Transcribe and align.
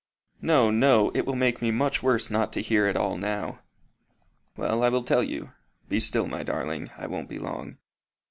"No, 0.41 0.71
no. 0.71 1.11
It 1.13 1.27
will 1.27 1.35
make 1.35 1.61
me 1.61 1.69
much 1.69 2.01
worse 2.01 2.31
not 2.31 2.51
to 2.53 2.61
hear 2.63 2.87
it 2.87 2.97
all 2.97 3.17
now." 3.17 3.59
"Well, 4.57 4.83
I 4.83 4.89
will 4.89 5.03
tell 5.03 5.21
you. 5.21 5.51
Be 5.89 5.99
still, 5.99 6.25
my 6.25 6.41
darling, 6.41 6.89
I 6.97 7.05
won't 7.05 7.29
be 7.29 7.37
long. 7.37 7.77